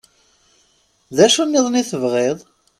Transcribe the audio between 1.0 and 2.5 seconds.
D acu-nniḍen i tebɣiḍ?